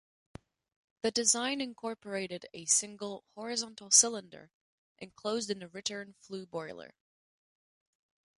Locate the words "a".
2.55-2.65, 5.61-5.67